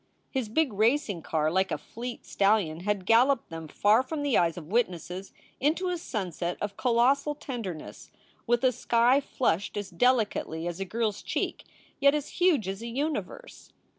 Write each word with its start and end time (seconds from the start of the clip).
His 0.31 0.49
big 0.49 0.73
racing 0.73 1.21
car, 1.21 1.51
like 1.51 1.69
a 1.69 1.77
fleet 1.77 2.25
stallion, 2.25 2.79
had 2.79 3.05
galloped 3.05 3.51
them 3.51 3.67
far 3.67 4.01
from 4.01 4.23
the 4.23 4.35
eyes 4.35 4.57
of 4.57 4.65
witnesses 4.71 5.31
into 5.59 5.89
a 5.89 5.97
sunset 5.99 6.57
of 6.59 6.75
colossal 6.75 7.35
tender 7.35 7.75
ness, 7.75 8.09
with 8.47 8.63
a 8.63 8.71
sky 8.71 9.19
flushed 9.21 9.77
as 9.77 9.91
delicately 9.91 10.65
as 10.67 10.79
a 10.79 10.85
girl 10.85 11.09
s 11.09 11.21
cheek, 11.21 11.65
yet 11.99 12.15
as 12.15 12.29
huge 12.29 12.67
as 12.67 12.81
a 12.81 12.87
universe. 12.87 13.73